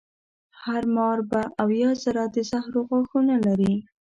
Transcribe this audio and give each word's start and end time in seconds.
هر 0.63 0.83
مار 0.95 1.17
به 1.31 1.41
اویا 1.63 1.91
زره 2.03 2.23
د 2.35 2.37
زهرو 2.51 2.79
غاښونه 2.89 3.35
لري. 3.45 3.73